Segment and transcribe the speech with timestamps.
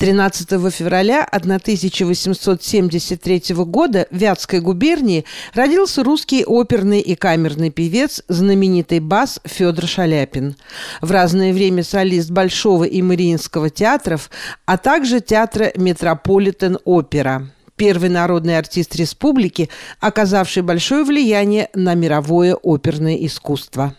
[0.00, 9.40] 13 февраля 1873 года в Вятской губернии родился русский оперный и камерный певец, знаменитый бас
[9.44, 10.56] Федор Шаляпин.
[11.02, 14.30] В разное время солист Большого и Мариинского театров,
[14.64, 19.68] а также театра Метрополитен-опера первый народный артист республики,
[20.00, 23.94] оказавший большое влияние на мировое оперное искусство.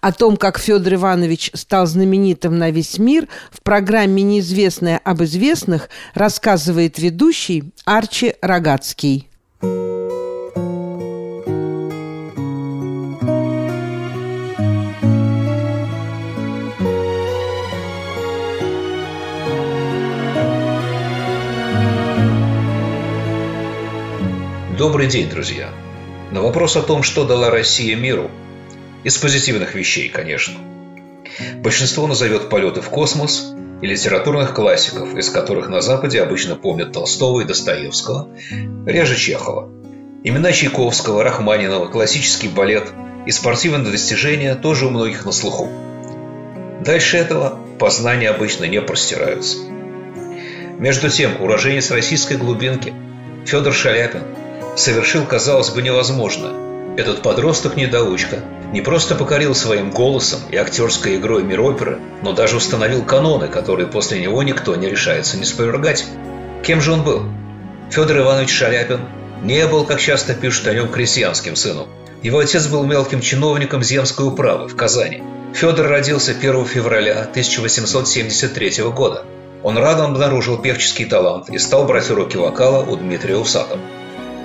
[0.00, 5.88] О том, как Федор Иванович стал знаменитым на весь мир, в программе «Неизвестное об известных»
[6.14, 9.28] рассказывает ведущий Арчи Рогацкий.
[24.78, 25.70] Добрый день, друзья!
[26.32, 28.30] На вопрос о том, что дала Россия миру–
[29.04, 30.54] из позитивных вещей, конечно.
[31.56, 37.40] Большинство назовет полеты в космос и литературных классиков, из которых на Западе обычно помнят Толстого
[37.40, 38.28] и Достоевского,
[38.86, 39.70] реже Чехова.
[40.24, 42.88] Имена Чайковского, Рахманинова, классический балет
[43.26, 45.68] и спортивные достижения тоже у многих на слуху.
[46.84, 49.58] Дальше этого познания обычно не простираются.
[50.78, 52.92] Между тем, уроженец российской глубинки
[53.46, 54.22] Федор Шаляпин
[54.76, 56.96] совершил, казалось бы, невозможное.
[56.96, 58.40] Этот подросток-недоучка
[58.72, 63.86] не просто покорил своим голосом и актерской игрой мир оперы, но даже установил каноны, которые
[63.86, 66.06] после него никто не решается не спровергать.
[66.62, 67.24] Кем же он был?
[67.90, 69.00] Федор Иванович Шаляпин
[69.42, 71.88] не был, как часто пишут о нем, крестьянским сыном.
[72.22, 75.22] Его отец был мелким чиновником земской управы в Казани.
[75.54, 79.24] Федор родился 1 февраля 1873 года.
[79.62, 83.80] Он рано обнаружил певческий талант и стал брать уроки вокала у Дмитрия Усатова.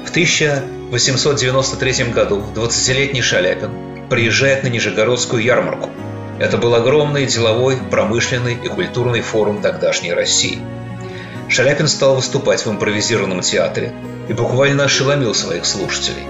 [0.06, 5.90] В 1893 году 20-летний Шаляпин приезжает на Нижегородскую ярмарку.
[6.40, 10.60] Это был огромный деловой, промышленный и культурный форум тогдашней России.
[11.50, 13.94] Шаляпин стал выступать в импровизированном театре
[14.28, 16.24] и буквально ошеломил своих слушателей.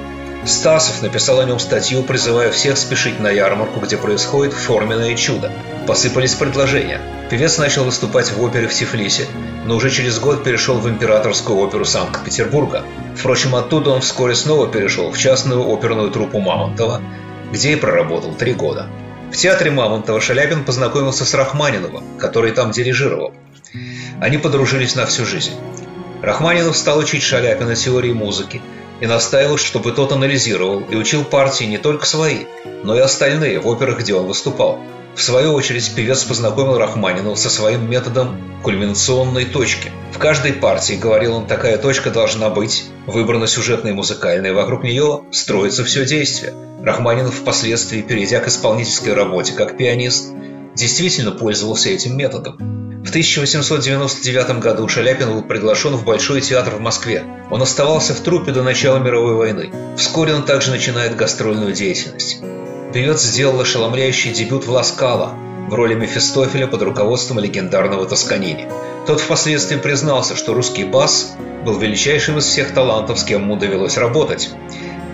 [0.45, 5.51] Стасов написал о нем статью, призывая всех спешить на ярмарку, где происходит форменное чудо.
[5.85, 7.01] Посыпались предложения.
[7.30, 9.25] Певец начал выступать в опере в Тифлисе,
[9.66, 12.85] но уже через год перешел в императорскую оперу Санкт-Петербурга.
[13.18, 17.01] Впрочем, оттуда он вскоре снова перешел в частную оперную труппу Мамонтова,
[17.52, 18.88] где и проработал три года.
[19.31, 23.34] В театре Мамонтова Шаляпин познакомился с Рахманиновым, который там дирижировал.
[24.22, 25.53] Они подружились на всю жизнь.
[26.22, 28.62] Рахманинов стал учить Шаляпина теории музыки
[29.02, 32.46] и настаивал, чтобы тот анализировал и учил партии не только свои,
[32.84, 34.80] но и остальные в операх, где он выступал.
[35.17, 39.91] В свою очередь, певец познакомил Рахманинова со своим методом кульминационной точки.
[40.13, 45.23] В каждой партии, говорил он, такая точка должна быть, выбрана сюжетная и музыкальная, вокруг нее
[45.31, 46.53] строится все действие.
[46.83, 50.33] Рахманинов впоследствии, перейдя к исполнительской работе как пианист,
[50.75, 53.03] действительно пользовался этим методом.
[53.03, 57.23] В 1899 году Шаляпин был приглашен в Большой театр в Москве.
[57.50, 59.72] Он оставался в труппе до начала мировой войны.
[59.97, 62.39] Вскоре он также начинает гастрольную деятельность
[62.94, 65.34] певец сделал ошеломляющий дебют в «Ласкало»
[65.70, 68.68] в роли Мефистофеля под руководством легендарного Тосканини.
[69.06, 73.98] Тот впоследствии признался, что русский бас был величайшим из всех талантов, с кем ему довелось
[73.98, 74.50] работать.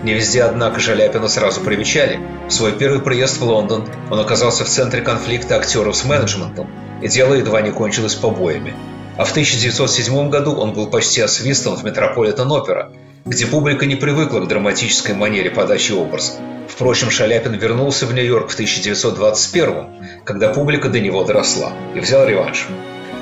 [0.04, 2.20] Не везде, однако, Шаляпина сразу примечали.
[2.48, 6.70] В свой первый приезд в Лондон он оказался в центре конфликта актеров с менеджментом,
[7.02, 8.76] и дело едва не кончилось побоями.
[9.18, 12.92] А в 1907 году он был почти освистан в Метрополитен-опера,
[13.26, 16.34] где публика не привыкла к драматической манере подачи образа.
[16.68, 22.68] Впрочем, Шаляпин вернулся в Нью-Йорк в 1921 когда публика до него доросла, и взял реванш.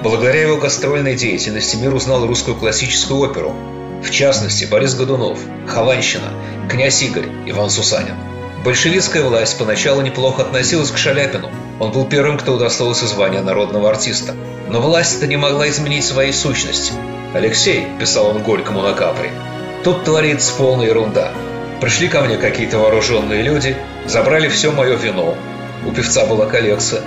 [0.03, 3.55] Благодаря его гастрольной деятельности мир узнал русскую классическую оперу.
[4.03, 6.33] В частности, Борис Годунов, Хованщина,
[6.69, 8.15] князь Игорь, Иван Сусанин.
[8.65, 11.51] Большевистская власть поначалу неплохо относилась к Шаляпину.
[11.79, 14.35] Он был первым, кто удостоился звания народного артиста.
[14.69, 16.93] Но власть это не могла изменить своей сущности.
[17.33, 19.29] «Алексей»,– писал он Горькому на Капри,–
[19.83, 21.31] «тут творится полная ерунда.
[21.79, 23.75] Пришли ко мне какие-то вооруженные люди,
[24.05, 25.35] забрали все мое вино,
[25.85, 27.01] у певца была коллекция,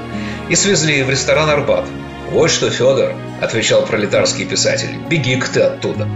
[0.48, 1.84] и свезли в ресторан «Арбат».
[2.30, 6.08] «Вот что, Федор»,– отвечал пролетарский писатель,– «беги-ка ты оттуда».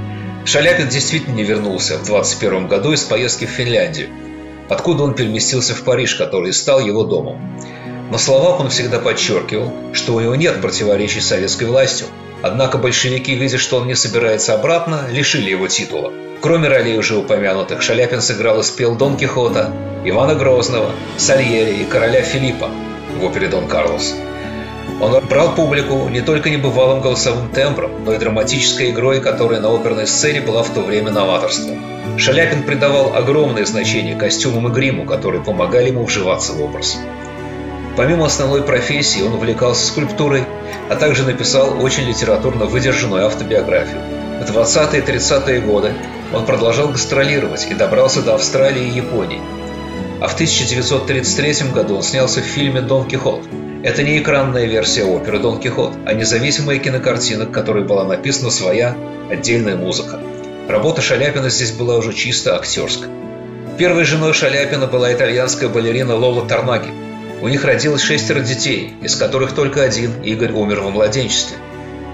[0.44, 4.08] Шаляпин действительно не вернулся в 21 году из поездки в Финляндию,
[4.68, 7.38] откуда он переместился в Париж, который стал его домом.
[8.10, 12.06] На словах он всегда подчеркивал, что у него нет противоречий с советской властью.
[12.42, 17.82] Однако большевики, видя, что он не собирается обратно, лишили его титула– Кроме ролей уже упомянутых,
[17.82, 19.72] Шаляпин сыграл и спел Дон Кихота,
[20.04, 22.70] Ивана Грозного, Сальери и короля Филиппа
[23.16, 24.14] в опере «Дон Карлос».
[25.00, 30.06] Он брал публику не только небывалым голосовым тембром, но и драматической игрой, которая на оперной
[30.06, 31.78] сцене была в то время новаторством.
[32.18, 36.98] Шаляпин придавал огромное значение костюмам и гриму, которые помогали ему вживаться в образ.
[37.98, 40.44] Помимо основной профессии, он увлекался скульптурой,
[40.88, 44.00] а также написал очень литературно выдержанную автобиографию.
[44.40, 45.92] В 20-е и 30-е годы
[46.32, 49.40] он продолжал гастролировать и добрался до Австралии и Японии.
[50.20, 53.42] А в 1933 году он снялся в фильме «Дон Кихот».
[53.82, 58.96] Это не экранная версия оперы «Дон Кихот», а независимая кинокартина, к которой была написана своя
[59.28, 60.20] отдельная музыка.
[60.68, 63.10] Работа Шаляпина здесь была уже чисто актерская.
[63.76, 67.07] Первой женой Шаляпина была итальянская балерина Лола Тарнаги.
[67.40, 71.56] У них родилось шестеро детей, из которых только один, Игорь, умер во младенчестве.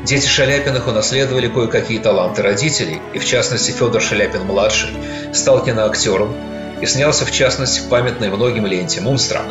[0.05, 4.91] Дети Шаляпиных унаследовали кое-какие таланты родителей, и в частности Федор Шаляпин-младший
[5.33, 6.35] стал киноактером
[6.83, 9.47] и снялся в частности в памятной многим ленте «Мунстрак».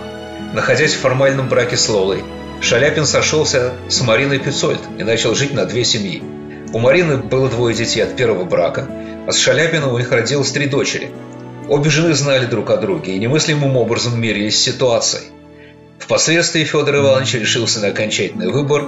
[0.53, 2.23] Находясь в формальном браке с Лолой,
[2.61, 6.21] Шаляпин сошелся с Мариной Пицольд и начал жить на две семьи.
[6.71, 8.87] У Марины было двое детей от первого брака,
[9.27, 11.09] а с Шаляпиным у них родилось три дочери.
[11.67, 15.23] Обе жены знали друг о друге и немыслимым образом мерились с ситуацией.
[16.03, 18.83] Впоследствии Федор Иванович решился на окончательный выбор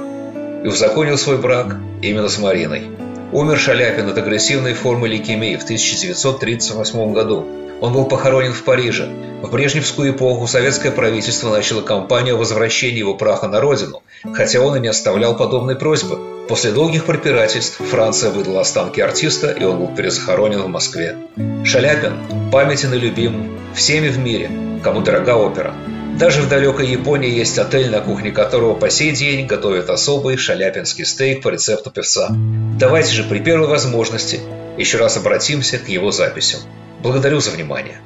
[0.66, 2.90] и узаконил свой брак именно с Мариной.
[3.32, 7.48] Умер Шаляпин от агрессивной формы лейкемии в 1938 году.
[7.80, 9.08] Он был похоронен в Париже.
[9.42, 14.04] В Брежневскую эпоху советское правительство начало кампанию возвращения его праха на родину,
[14.34, 16.20] хотя он и не оставлял подобной просьбы.
[16.50, 21.16] После долгих препирательств Франция выдала останки артиста, и он был перезахоронен в Москве.
[21.64, 24.52] Шаляпин памятен и любим всеми в мире,
[24.84, 25.74] кому дорога опера.
[26.18, 31.06] Даже в далекой Японии есть отель, на кухне которого по сей день готовят особый шаляпинский
[31.06, 32.30] стейк по рецепту певца.
[32.32, 34.40] Давайте же при первой возможности
[34.78, 36.62] еще раз обратимся к его записям.
[37.02, 38.00] Благодарю за внимание.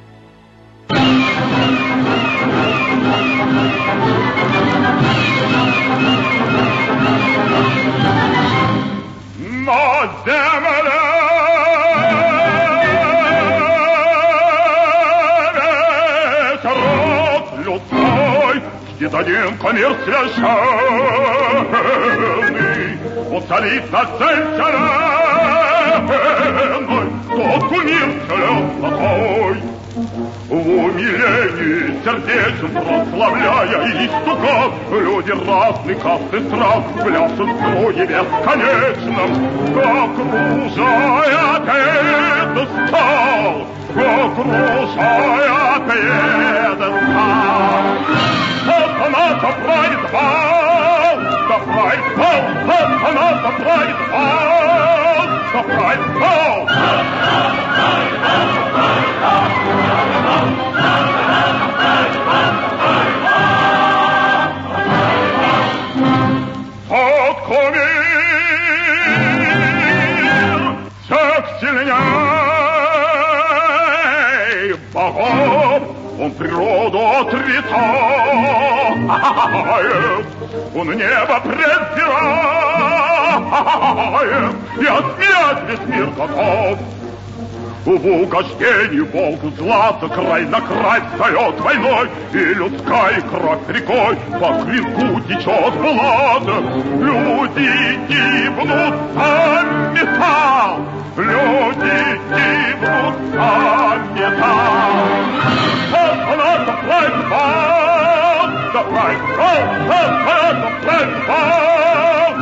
[9.38, 10.99] На земле
[19.00, 20.50] Ждет один кумир священный
[23.34, 25.56] Уцелит на цель вселенной
[27.30, 29.62] Тот кумир вселенной
[30.48, 39.30] в умилении сердец прославляя истукан, Люди разных каст и стран пляшут в круге бесконечном,
[40.10, 41.54] Окружая
[42.54, 43.54] пьедестал,
[44.28, 47.09] окружая пьедестал.
[67.50, 67.90] Кумир
[71.04, 71.90] всех сильней
[74.92, 75.82] богов,
[76.20, 77.66] он природу отрицает,
[80.74, 82.89] он небо презирает,
[84.80, 86.78] и отмять весь мир готов.
[87.84, 95.20] В угождении волк злата край на край встает войной, И людская кровь рекой по клинку
[95.22, 96.42] течет блад.
[97.00, 99.64] Люди гибнут за
[99.94, 100.80] металл,
[101.16, 105.08] люди гибнут за металл.
[105.90, 112.34] Сатана заправит бал, заправит бал, сатана заправит бал,